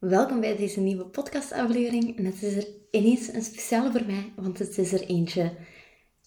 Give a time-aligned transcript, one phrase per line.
[0.00, 2.16] Welkom bij deze nieuwe podcastaflevering.
[2.16, 5.52] En het is er ineens een speciale voor mij, want het is er eentje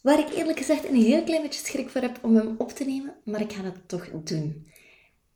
[0.02, 2.84] waar ik eerlijk gezegd een heel klein beetje schrik voor heb om hem op te
[2.84, 4.68] nemen, maar ik ga het toch doen.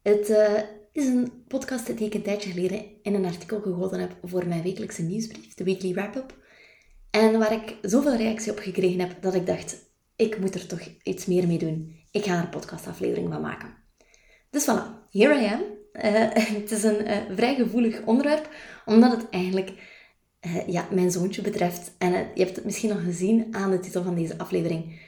[0.01, 0.59] Het uh,
[0.91, 4.63] is een podcast die ik een tijdje geleden in een artikel gegoten heb voor mijn
[4.63, 6.37] wekelijkse nieuwsbrief, de Weekly Wrap-Up.
[7.11, 10.87] En waar ik zoveel reactie op gekregen heb dat ik dacht, ik moet er toch
[11.03, 11.95] iets meer mee doen.
[12.11, 13.75] Ik ga er een podcastaflevering van maken.
[14.49, 15.76] Dus voilà, here I am.
[15.97, 16.03] Uh,
[16.61, 18.49] het is een uh, vrij gevoelig onderwerp,
[18.85, 19.71] omdat het eigenlijk
[20.45, 21.95] uh, ja, mijn zoontje betreft.
[21.97, 24.99] En je hebt het misschien nog gezien aan de titel van deze aflevering.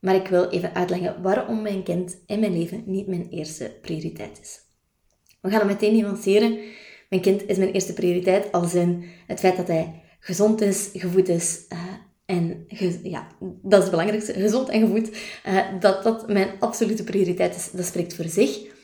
[0.00, 4.40] Maar ik wil even uitleggen waarom mijn kind in mijn leven niet mijn eerste prioriteit
[4.40, 4.60] is.
[5.40, 6.58] We gaan het meteen nuanceren.
[7.08, 11.28] Mijn kind is mijn eerste prioriteit, als in het feit dat hij gezond is, gevoed
[11.28, 11.66] is
[12.24, 12.66] en
[13.02, 13.26] ja,
[13.62, 15.10] dat is het belangrijkste, gezond en gevoed.
[15.80, 18.74] dat dat mijn absolute prioriteit is, dat spreekt voor zich.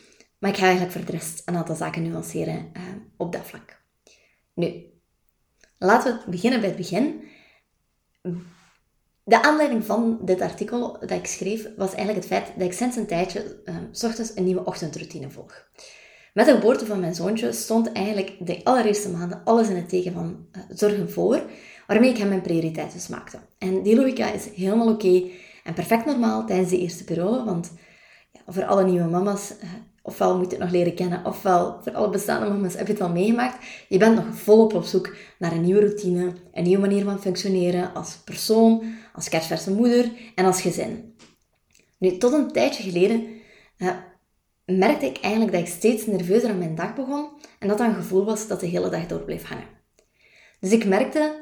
[0.42, 2.82] Maar ik ga eigenlijk voor de rest een aantal zaken nuanceren uh,
[3.16, 3.80] op dat vlak.
[4.54, 4.84] Nu,
[5.78, 7.22] laten we beginnen bij het begin.
[9.24, 12.96] De aanleiding van dit artikel dat ik schreef was eigenlijk het feit dat ik sinds
[12.96, 15.68] een tijdje uh, s ochtends een nieuwe ochtendroutine volg.
[16.34, 20.12] Met de geboorte van mijn zoontje stond eigenlijk de allereerste maanden alles in het teken
[20.12, 21.42] van uh, zorgen voor,
[21.86, 23.38] waarmee ik hem mijn prioriteiten maakte.
[23.58, 25.22] En die logica is helemaal oké
[25.64, 27.72] en perfect normaal tijdens de eerste periode, want
[28.32, 29.52] ja, voor alle nieuwe mama's
[30.02, 33.02] ofwel moet je het nog leren kennen, ofwel voor alle bestaande mama's heb je het
[33.02, 33.66] al meegemaakt.
[33.88, 37.94] Je bent nog volop op zoek naar een nieuwe routine, een nieuwe manier van functioneren
[37.94, 41.14] als persoon, als kerstverse moeder en als gezin.
[41.98, 43.26] Nu, tot een tijdje geleden
[43.78, 43.90] uh,
[44.64, 47.28] merkte ik eigenlijk dat ik steeds nerveuzer aan mijn dag begon
[47.58, 49.66] en dat dat een gevoel was dat de hele dag door bleef hangen.
[50.60, 51.40] Dus ik merkte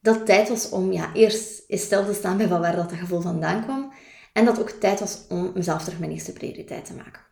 [0.00, 3.20] dat het tijd was om ja, eerst eens stil te staan bij waar dat gevoel
[3.20, 3.92] vandaan kwam
[4.32, 7.29] en dat het ook tijd was om mezelf terug mijn eerste prioriteit te maken.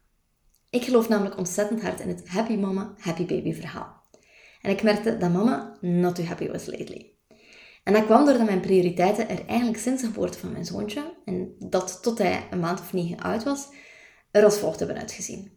[0.70, 4.02] Ik geloof namelijk ontzettend hard in het happy mama, happy baby verhaal.
[4.62, 7.12] En ik merkte dat mama not too happy was lately.
[7.84, 11.54] En dat kwam doordat mijn prioriteiten er eigenlijk sinds de geboorte van mijn zoontje, en
[11.58, 13.68] dat tot hij een maand of negen oud was,
[14.30, 15.52] er als volgt hebben uitgezien.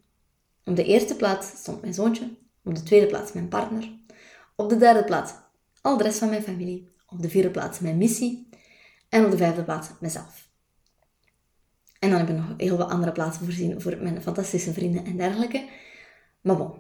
[0.66, 4.00] Op de eerste plaats stond mijn zoontje, op de tweede plaats mijn partner,
[4.56, 5.34] op de derde plaats
[5.82, 8.50] al de rest van mijn familie, op de vierde plaats mijn missie
[9.10, 10.51] en op de vijfde plaats mezelf.
[12.02, 15.18] En dan heb ik nog heel wat andere plaatsen voorzien voor mijn fantastische vrienden en
[15.18, 15.66] dergelijke.
[16.42, 16.72] Maar bon,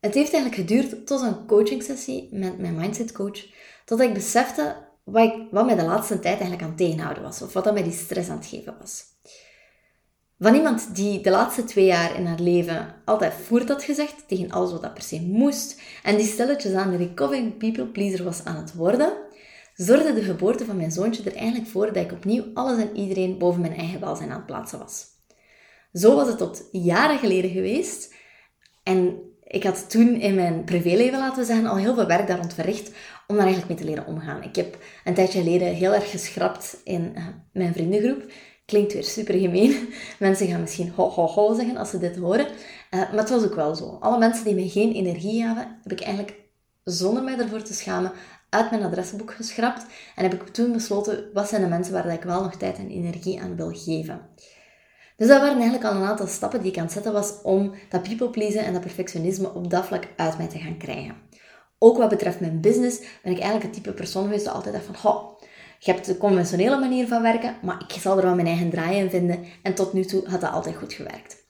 [0.00, 3.46] het heeft eigenlijk geduurd tot een coaching sessie met mijn mindset coach,
[3.84, 7.42] tot ik besefte wat, ik, wat mij de laatste tijd eigenlijk aan het tegenhouden was,
[7.42, 9.04] of wat dat mij die stress aan het geven was.
[10.38, 14.50] Van iemand die de laatste twee jaar in haar leven altijd voert had gezegd, tegen
[14.50, 18.44] alles wat dat per se moest, en die stilletjes aan de recovering people pleaser was
[18.44, 19.12] aan het worden,
[19.76, 23.38] zorgde de geboorte van mijn zoontje er eigenlijk voor dat ik opnieuw alles en iedereen
[23.38, 25.04] boven mijn eigen welzijn aan het plaatsen was.
[25.92, 28.14] Zo was het tot jaren geleden geweest.
[28.82, 32.38] En ik had toen in mijn privéleven, laten we zeggen, al heel veel werk daar
[32.38, 32.90] rond verricht
[33.26, 34.42] om daar eigenlijk mee te leren omgaan.
[34.42, 38.32] Ik heb een tijdje geleden heel erg geschrapt in uh, mijn vriendengroep.
[38.64, 39.88] Klinkt weer super gemeen.
[40.18, 42.46] Mensen gaan misschien ho ho ho zeggen als ze dit horen.
[42.46, 43.96] Uh, maar het was ook wel zo.
[44.00, 46.34] Alle mensen die mij geen energie gaven, heb ik eigenlijk
[46.84, 48.12] zonder mij ervoor te schamen
[48.56, 49.86] uit mijn adresboek geschrapt.
[50.14, 52.88] En heb ik toen besloten, wat zijn de mensen waar ik wel nog tijd en
[52.88, 54.20] energie aan wil geven.
[55.16, 57.74] Dus dat waren eigenlijk al een aantal stappen die ik aan het zetten was om
[57.88, 61.14] dat people pleasen en dat perfectionisme op dat vlak uit mij te gaan krijgen.
[61.78, 64.86] Ook wat betreft mijn business ben ik eigenlijk het type persoon geweest dat altijd dacht
[64.86, 65.38] van, ho,
[65.78, 68.98] je hebt de conventionele manier van werken, maar ik zal er wel mijn eigen draai
[68.98, 69.44] in vinden.
[69.62, 71.44] En tot nu toe had dat altijd goed gewerkt.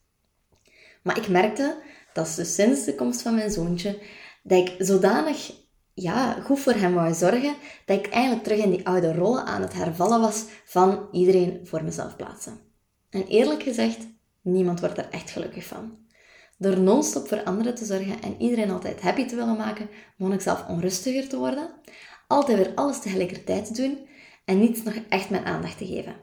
[1.03, 3.99] Maar ik merkte, dat dus sinds de komst van mijn zoontje,
[4.43, 5.53] dat ik zodanig
[6.03, 7.55] ja, goed voor hem wou zorgen,
[7.85, 11.85] dat ik eigenlijk terug in die oude rollen aan het hervallen was van iedereen voor
[11.85, 12.59] mezelf plaatsen.
[13.11, 13.99] En eerlijk gezegd,
[14.43, 15.99] niemand wordt er echt gelukkig van.
[16.59, 20.41] Door non-stop voor anderen te zorgen en iedereen altijd happy te willen maken, begon ik
[20.41, 21.71] zelf onrustiger te worden,
[22.27, 24.09] altijd weer alles tegelijkertijd te doen
[24.45, 26.17] en niets nog echt mijn aandacht te geven.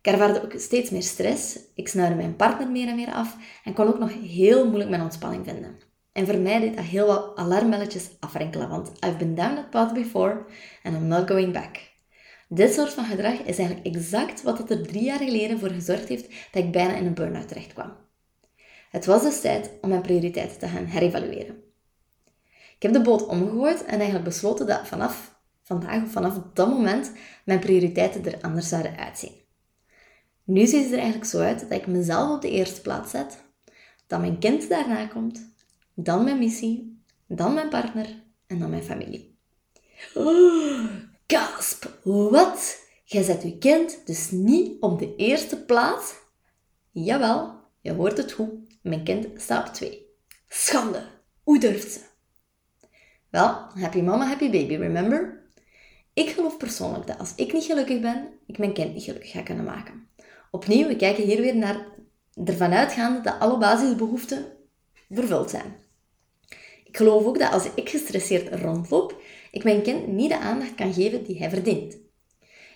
[0.00, 3.72] Ik ervaarde ook steeds meer stress, ik snuurde mijn partner meer en meer af en
[3.74, 5.91] kon ook nog heel moeilijk mijn ontspanning vinden.
[6.12, 9.94] En voor mij deed dat heel wat alarmbelletjes afrinkelen, want I've been down that path
[9.94, 10.44] before
[10.82, 11.90] and I'm not going back.
[12.48, 16.28] Dit soort van gedrag is eigenlijk exact wat er drie jaar geleden voor gezorgd heeft
[16.52, 17.92] dat ik bijna in een burn-out terecht kwam.
[18.90, 21.62] Het was dus tijd om mijn prioriteiten te gaan herevalueren.
[22.76, 27.12] Ik heb de boot omgegooid en eigenlijk besloten dat vanaf vandaag of vanaf dat moment
[27.44, 29.40] mijn prioriteiten er anders zouden uitzien.
[30.44, 33.44] Nu ziet het er eigenlijk zo uit dat ik mezelf op de eerste plaats zet,
[34.06, 35.51] dat mijn kind daarna komt,
[35.94, 39.36] dan mijn missie, dan mijn partner en dan mijn familie.
[41.26, 41.98] Gasp!
[42.02, 42.80] Wat?
[43.04, 46.14] Jij zet je kind dus niet op de eerste plaats?
[46.90, 48.50] Jawel, je hoort het goed.
[48.82, 50.06] Mijn kind staat op twee.
[50.48, 51.02] Schande!
[51.42, 52.00] Hoe durft ze?
[53.30, 55.42] Wel, happy mama, happy baby, remember?
[56.12, 59.42] Ik geloof persoonlijk dat als ik niet gelukkig ben, ik mijn kind niet gelukkig ga
[59.42, 60.08] kunnen maken.
[60.50, 61.86] Opnieuw, we kijken hier weer naar
[62.44, 64.44] ervan uitgaande dat alle basisbehoeften
[65.12, 65.76] vervuld zijn.
[66.84, 70.92] Ik geloof ook dat als ik gestresseerd rondloop, ik mijn kind niet de aandacht kan
[70.92, 72.00] geven die hij verdient.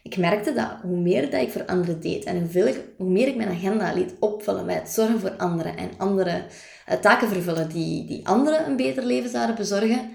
[0.03, 2.51] Ik merkte dat hoe meer dat ik voor anderen deed en
[2.97, 6.45] hoe meer ik mijn agenda liet opvullen met zorgen voor anderen en andere
[6.89, 10.11] uh, taken vervullen die, die anderen een beter leven zouden bezorgen,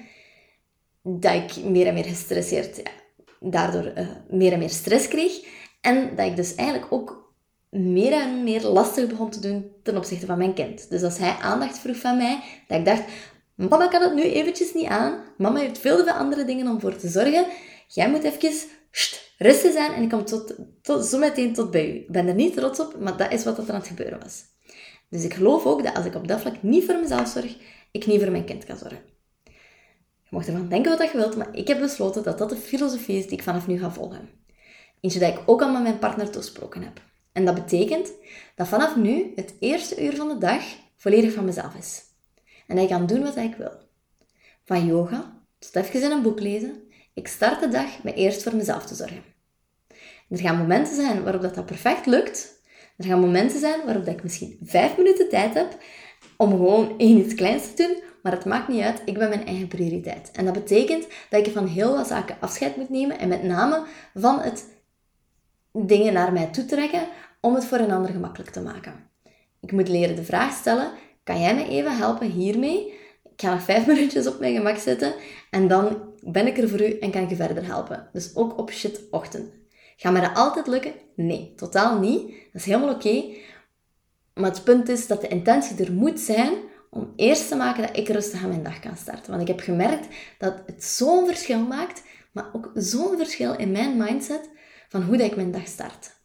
[1.03, 2.91] dat ik meer en meer gestresseerd, ja,
[3.39, 5.45] daardoor uh, meer en meer stress kreeg.
[5.81, 7.20] En dat ik dus eigenlijk ook
[7.71, 10.89] meer en meer lastig begon te doen ten opzichte van mijn kind.
[10.89, 13.03] Dus als hij aandacht vroeg van mij, dat ik dacht,
[13.55, 15.23] mama kan het nu eventjes niet aan.
[15.37, 17.45] Mama heeft veel te veel andere dingen om voor te zorgen.
[17.87, 18.69] Jij moet even
[19.37, 21.93] rustig zijn en ik kom tot, tot, zo meteen tot bij u.
[21.93, 24.43] Ik ben er niet trots op, maar dat is wat er aan het gebeuren was.
[25.09, 27.55] Dus ik geloof ook dat als ik op dat vlak niet voor mezelf zorg,
[27.91, 29.01] ik niet voor mijn kind kan zorgen.
[30.23, 33.17] Je mocht ervan denken wat je wilt, maar ik heb besloten dat dat de filosofie
[33.17, 34.29] is die ik vanaf nu ga volgen.
[34.99, 37.10] Eentje dat ik ook al met mijn partner toesproken heb.
[37.31, 38.11] En dat betekent
[38.55, 40.63] dat vanaf nu het eerste uur van de dag
[40.97, 42.01] volledig van mezelf is.
[42.67, 43.71] En ik kan doen wat ik wil.
[44.63, 46.83] Van yoga tot even in een boek lezen.
[47.13, 49.23] Ik start de dag met eerst voor mezelf te zorgen.
[50.29, 52.61] er gaan momenten zijn waarop dat, dat perfect lukt.
[52.97, 55.77] Er gaan momenten zijn waarop dat ik misschien vijf minuten tijd heb
[56.37, 58.03] om gewoon één iets kleins te doen.
[58.21, 60.31] Maar het maakt niet uit, ik ben mijn eigen prioriteit.
[60.31, 63.19] En dat betekent dat ik van heel wat zaken afscheid moet nemen.
[63.19, 64.65] En met name van het
[65.73, 67.07] dingen naar mij toe trekken
[67.41, 69.09] om het voor een ander gemakkelijk te maken.
[69.59, 70.91] Ik moet leren de vraag stellen,
[71.23, 72.99] kan jij me even helpen hiermee?
[73.23, 75.13] Ik ga nog vijf minuutjes op mijn gemak zitten
[75.49, 78.09] en dan ben ik er voor u en kan ik je verder helpen.
[78.13, 79.49] Dus ook op shit ochtend.
[79.97, 80.93] Gaat mij dat altijd lukken?
[81.15, 82.21] Nee, totaal niet.
[82.27, 83.23] Dat is helemaal oké.
[84.33, 86.53] Maar het punt is dat de intentie er moet zijn
[86.89, 89.29] om eerst te maken dat ik rustig aan mijn dag kan starten.
[89.29, 90.07] Want ik heb gemerkt
[90.37, 94.49] dat het zo'n verschil maakt, maar ook zo'n verschil in mijn mindset
[94.89, 96.19] van hoe dat ik mijn dag start.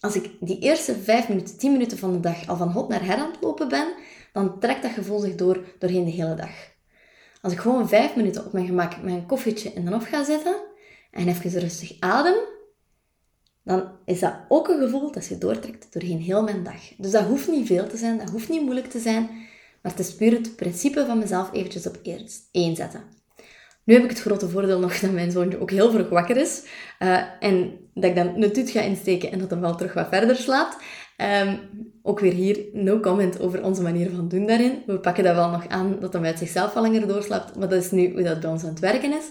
[0.00, 3.04] Als ik die eerste 5 minuten, 10 minuten van de dag al van hot naar
[3.04, 3.94] her aan het lopen ben,
[4.32, 6.74] dan trekt dat gevoel zich door doorheen de hele dag.
[7.40, 10.56] Als ik gewoon 5 minuten op mijn gemak mijn koffietje in de hof ga zetten
[11.10, 12.36] en even rustig adem,
[13.62, 16.96] dan is dat ook een gevoel dat zich doortrekt doorheen heel mijn dag.
[16.96, 19.22] Dus dat hoeft niet veel te zijn, dat hoeft niet moeilijk te zijn,
[19.82, 21.98] maar het is puur het principe van mezelf eventjes op
[22.52, 23.02] één zetten.
[23.86, 26.62] Nu heb ik het grote voordeel nog dat mijn zoontje ook heel vroeg wakker is.
[26.98, 30.08] Uh, en dat ik dan een tut ga insteken en dat hem wel terug wat
[30.10, 30.76] verder slaapt.
[31.16, 31.60] Um,
[32.02, 34.82] ook weer hier, no comment over onze manier van doen daarin.
[34.86, 37.56] We pakken dat wel nog aan, dat hij uit zichzelf wel langer doorslaapt.
[37.56, 39.24] Maar dat is nu hoe dat bij ons aan het werken is.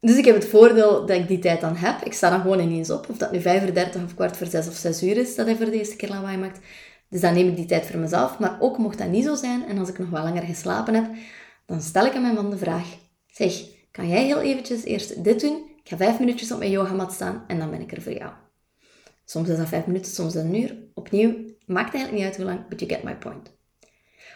[0.00, 2.04] Dus ik heb het voordeel dat ik die tijd dan heb.
[2.04, 3.08] Ik sta dan gewoon ineens op.
[3.08, 5.66] Of dat nu 35 of kwart voor 6 of 6 uur is dat hij voor
[5.66, 6.60] de eerste keer lawaai maakt.
[7.08, 8.38] Dus dan neem ik die tijd voor mezelf.
[8.38, 11.04] Maar ook mocht dat niet zo zijn en als ik nog wel langer geslapen heb,
[11.72, 15.40] dan stel ik aan mijn man de vraag: Zeg, kan jij heel eventjes eerst dit
[15.40, 15.70] doen?
[15.82, 18.32] Ik ga vijf minuutjes op mijn yogamat staan en dan ben ik er voor jou.
[19.24, 20.76] Soms is dat vijf minuten, soms een uur.
[20.94, 21.34] Opnieuw,
[21.66, 23.50] maakt eigenlijk niet uit hoe lang, but you get my point.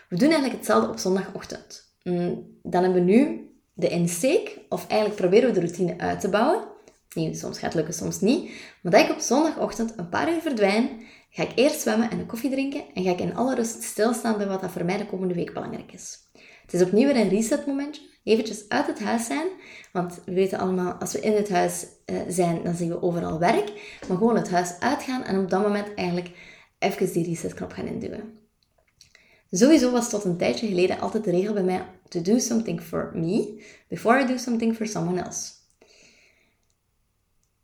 [0.09, 1.95] We doen eigenlijk hetzelfde op zondagochtend.
[2.03, 6.29] Mm, dan hebben we nu de insteek, of eigenlijk proberen we de routine uit te
[6.29, 6.65] bouwen.
[7.05, 8.51] Opnieuw, soms gaat het lukken, soms niet.
[8.83, 10.89] Maar dat ik op zondagochtend een paar uur verdwijn,
[11.31, 14.37] ga ik eerst zwemmen en een koffie drinken en ga ik in alle rust stilstaan
[14.37, 16.19] bij wat dat voor mij de komende week belangrijk is.
[16.67, 18.03] Het is opnieuw weer een reset momentje.
[18.23, 19.47] Eventjes uit het huis zijn.
[19.93, 23.39] Want we weten allemaal, als we in het huis uh, zijn, dan zien we overal
[23.39, 23.99] werk.
[24.09, 26.31] Maar gewoon het huis uitgaan en op dat moment eigenlijk
[26.79, 28.39] even die resetknop gaan induwen.
[29.51, 33.11] Sowieso was tot een tijdje geleden altijd de regel bij mij to do something for
[33.15, 35.53] me before I do something for someone else.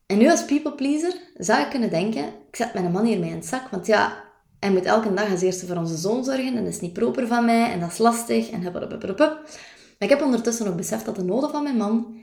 [0.06, 3.36] En nu als people pleaser zou ik kunnen denken, ik zet mijn man hiermee in
[3.36, 4.24] het zak, want ja,
[4.62, 7.26] hij moet elke dag als eerste voor onze zoon zorgen en dat is niet proper
[7.26, 9.42] van mij en dat is lastig en Maar
[9.98, 12.16] ik heb ondertussen ook beseft dat de noden van mijn man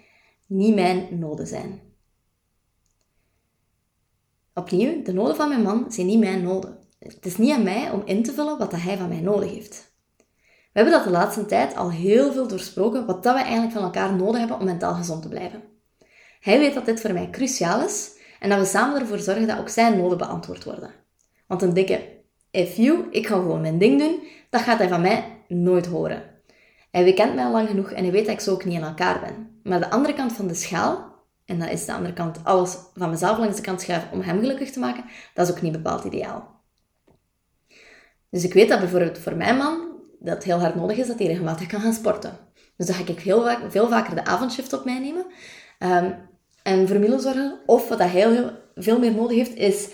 [0.48, 1.82] niet mijn noden zijn.
[4.54, 6.78] Opnieuw, de noden van mijn man zijn niet mijn noden.
[7.00, 9.92] Het is niet aan mij om in te vullen wat hij van mij nodig heeft.
[10.18, 10.26] We
[10.80, 14.16] hebben dat de laatste tijd al heel veel doorsproken, wat dat we eigenlijk van elkaar
[14.16, 15.64] nodig hebben om mentaal gezond te blijven.
[16.40, 19.60] Hij weet dat dit voor mij cruciaal is en dat we samen ervoor zorgen dat
[19.60, 20.94] ook zijn noden beantwoord worden.
[21.48, 22.18] Want een dikke
[22.52, 26.24] if you, ik ga gewoon mijn ding doen, dat gaat hij van mij nooit horen.
[26.92, 28.84] Hij kent mij al lang genoeg en hij weet dat ik zo ook niet in
[28.84, 29.60] elkaar ben.
[29.64, 31.16] Maar de andere kant van de schaal,
[31.46, 34.40] en dat is de andere kant alles van mezelf langs de kant schuiven om hem
[34.40, 35.04] gelukkig te maken,
[35.34, 36.58] dat is ook niet bepaald ideaal.
[38.30, 39.88] Dus ik weet dat bijvoorbeeld voor mijn man
[40.20, 42.38] dat heel hard nodig is dat hij regelmatig kan gaan sporten.
[42.78, 45.26] Dus dan ga ik veel, veel vaker de avondshift op mij nemen.
[45.80, 46.16] Um,
[46.64, 47.60] en voor Milo zorgen.
[47.66, 49.88] Of wat heel, heel veel meer nodig heeft, is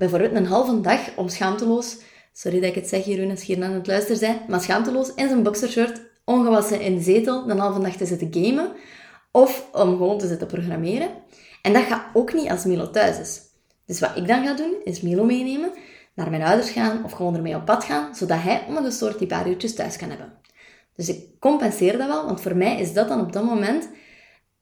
[0.00, 1.96] bijvoorbeeld een halve dag om schaamteloos,
[2.32, 5.28] sorry dat ik het zeg Jeroen als hier aan het luisteren zijn, maar schaamteloos in
[5.28, 8.72] zijn boxershirt, ongewassen in de zetel, een halve dag te zitten gamen.
[9.32, 11.08] Of om gewoon te zitten programmeren.
[11.62, 13.40] En dat gaat ook niet als Milo thuis is.
[13.86, 15.72] Dus wat ik dan ga doen, is Milo meenemen,
[16.14, 19.48] naar mijn ouders gaan of gewoon ermee op pad gaan, zodat hij ongestoord die paar
[19.48, 20.32] uurtjes thuis kan hebben.
[20.96, 23.88] Dus ik compenseer dat wel, want voor mij is dat dan op dat moment,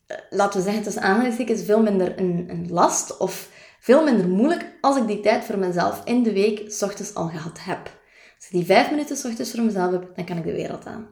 [0.06, 4.66] eh, laten we zeggen tussen aanhalingstekens, veel minder een, een last of veel minder moeilijk
[4.80, 7.96] als ik die tijd voor mezelf in de week s ochtends al gehad heb.
[8.36, 10.86] Als ik die vijf minuten s ochtends voor mezelf heb, dan kan ik de wereld
[10.86, 11.08] aan.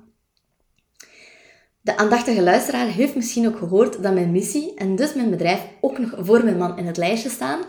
[1.81, 5.99] De aandachtige luisteraar heeft misschien ook gehoord dat mijn missie en dus mijn bedrijf ook
[5.99, 7.61] nog voor mijn man in het lijstje staan.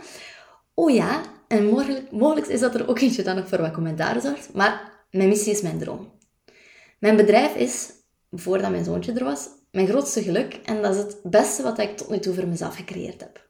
[0.74, 4.22] Oh ja, en mogelijk, mogelijk is dat er ook eentje dan nog voor wat commentaar
[4.22, 6.12] zorgt, maar mijn missie is mijn droom.
[7.00, 7.90] Mijn bedrijf is,
[8.32, 11.98] voordat mijn zoontje er was, mijn grootste geluk en dat is het beste wat ik
[11.98, 13.47] tot nu toe voor mezelf gecreëerd heb.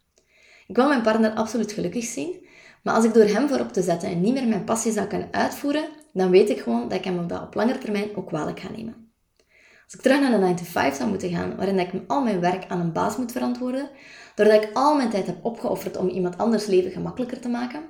[0.67, 2.45] Ik wil mijn partner absoluut gelukkig zien,
[2.83, 5.27] maar als ik door hem voorop te zetten en niet meer mijn passie zou kunnen
[5.31, 8.59] uitvoeren, dan weet ik gewoon dat ik hem op dat op langere termijn ook kwalijk
[8.59, 9.11] ga nemen.
[9.83, 12.39] Als ik terug naar de 9 to 5 zou moeten gaan, waarin ik al mijn
[12.39, 13.89] werk aan een baas moet verantwoorden,
[14.35, 17.81] doordat ik al mijn tijd heb opgeofferd om iemand anders leven gemakkelijker te maken,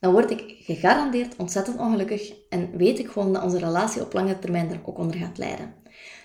[0.00, 4.38] dan word ik gegarandeerd ontzettend ongelukkig en weet ik gewoon dat onze relatie op lange
[4.38, 5.74] termijn er ook onder gaat lijden.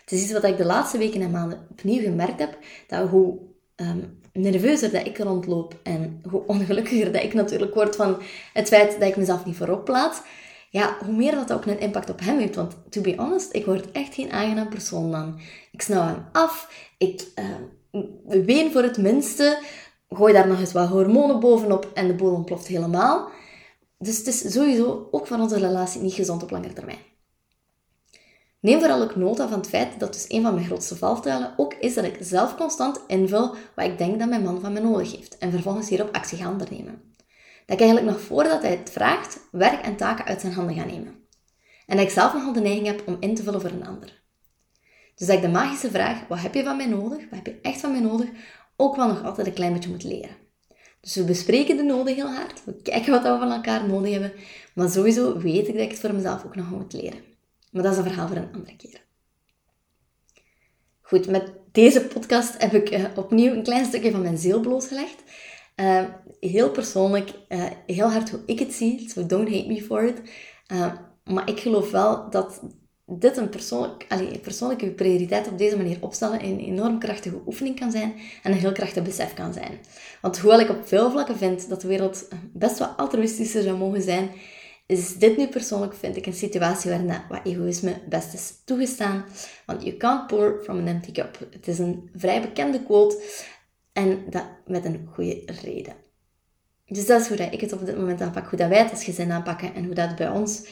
[0.01, 3.39] Het is iets wat ik de laatste weken en maanden opnieuw gemerkt heb, dat hoe
[3.75, 8.17] um, nerveuzer dat ik rondloop en hoe ongelukkiger dat ik natuurlijk word van
[8.53, 10.21] het feit dat ik mezelf niet voorop plaats,
[10.69, 12.55] ja, hoe meer dat ook een impact op hem heeft.
[12.55, 15.39] Want, to be honest, ik word echt geen aangenaam persoon dan.
[15.71, 19.59] Ik snauw hem af, ik uh, ween voor het minste,
[20.09, 23.29] gooi daar nog eens wat hormonen bovenop en de boel ontploft helemaal.
[23.97, 27.11] Dus het is sowieso ook van onze relatie niet gezond op lange termijn.
[28.62, 31.74] Neem vooral ook nota van het feit dat dus een van mijn grootste valtuilen ook
[31.74, 35.15] is dat ik zelf constant invul wat ik denk dat mijn man van me nodig
[35.15, 37.01] heeft en vervolgens hierop actie ga ondernemen.
[37.65, 40.86] Dat ik eigenlijk nog voordat hij het vraagt, werk en taken uit zijn handen ga
[40.86, 41.15] nemen.
[41.86, 44.22] En dat ik zelf nogal de neiging heb om in te vullen voor een ander.
[45.15, 47.60] Dus dat ik de magische vraag, wat heb je van mij nodig, wat heb je
[47.62, 48.30] echt van mij nodig,
[48.75, 50.36] ook wel nog altijd een klein beetje moet leren.
[51.01, 52.63] Dus we bespreken de noden heel hard.
[52.65, 54.34] We kijken wat we van elkaar nodig hebben.
[54.75, 57.30] Maar sowieso weet ik dat ik het voor mezelf ook nog moet leren.
[57.71, 59.01] Maar dat is een verhaal voor een andere keer.
[61.01, 65.23] Goed, met deze podcast heb ik uh, opnieuw een klein stukje van mijn ziel blootgelegd.
[65.75, 66.03] Uh,
[66.39, 69.09] heel persoonlijk, uh, heel hard hoe ik het zie.
[69.09, 70.21] So don't hate me for it.
[71.23, 72.61] maar ik geloof wel dat
[73.05, 74.07] dit een persoonlijk,
[74.41, 78.13] persoonlijke prioriteit op deze manier opstellen een enorm krachtige oefening kan zijn
[78.43, 79.79] en een heel krachtig besef kan zijn.
[80.21, 84.01] Want hoewel ik op veel vlakken vind dat de wereld best wel altruïstischer zou mogen
[84.01, 84.29] zijn,
[84.85, 89.25] is dit nu persoonlijk, vind ik, een situatie waarin wat egoïsme best is toegestaan.
[89.65, 91.47] Want you can't pour from an empty cup.
[91.51, 93.23] Het is een vrij bekende quote
[93.93, 95.95] en dat met een goede reden.
[96.85, 98.91] Dus dat is hoe dat ik het op dit moment aanpak, hoe dat wij het
[98.91, 100.67] als gezin aanpakken en hoe dat bij ons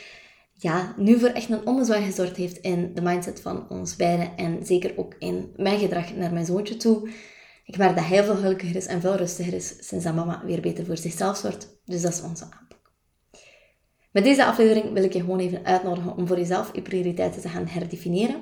[0.53, 4.65] ja, nu voor echt een ommezwaai gezorgd heeft in de mindset van ons beiden en
[4.65, 7.09] zeker ook in mijn gedrag naar mijn zoontje toe.
[7.65, 10.61] Ik merk dat hij veel gelukkiger is en veel rustiger is sinds dat mama weer
[10.61, 11.79] beter voor zichzelf zorgt.
[11.85, 12.68] Dus dat is onze aanpak.
[14.11, 17.49] Met deze aflevering wil ik je gewoon even uitnodigen om voor jezelf je prioriteiten te
[17.49, 18.41] gaan herdefiniëren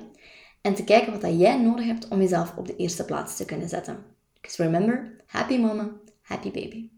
[0.60, 3.44] en te kijken wat dat jij nodig hebt om jezelf op de eerste plaats te
[3.44, 4.04] kunnen zetten.
[4.40, 5.90] Because remember, happy mama,
[6.22, 6.88] happy baby.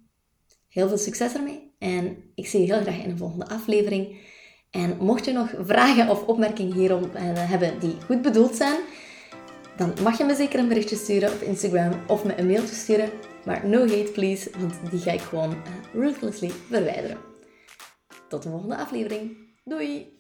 [0.68, 4.16] Heel veel succes ermee en ik zie je heel graag in de volgende aflevering.
[4.70, 8.80] En mocht je nog vragen of opmerkingen hierop eh, hebben die goed bedoeld zijn,
[9.76, 13.10] dan mag je me zeker een berichtje sturen op Instagram of me een mailtje sturen.
[13.44, 15.56] Maar no hate please, want die ga ik gewoon uh,
[15.92, 17.29] ruthlessly verwijderen.
[18.30, 19.36] Tot de volgende aflevering.
[19.64, 20.19] Doei!